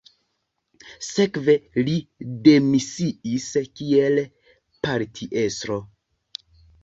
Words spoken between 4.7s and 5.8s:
partiestro.